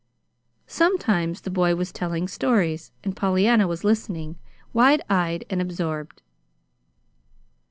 Sometimes 0.65 1.41
the 1.41 1.51
boy 1.51 1.75
was 1.75 1.91
telling 1.91 2.27
stories, 2.27 2.91
and 3.03 3.15
Pollyanna 3.15 3.67
was 3.67 3.83
listening, 3.83 4.35
wide 4.73 5.03
eyed 5.11 5.45
and 5.47 5.61
absorbed. 5.61 6.23